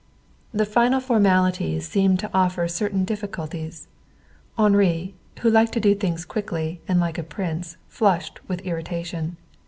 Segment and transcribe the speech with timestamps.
[0.51, 3.87] The final formalities seemed to offer certain difficulties.
[4.57, 9.37] Henri, who liked to do things quickly and like a prince, flushed with irritation.